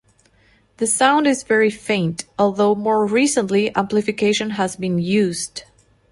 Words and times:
The 0.77 0.87
sound 0.87 1.27
is 1.27 1.43
very 1.43 1.69
faint, 1.69 2.25
although 2.39 2.73
more 2.73 3.05
recently 3.05 3.69
amplification 3.77 4.49
has 4.57 4.75
been 4.75 4.97
used. 4.97 5.61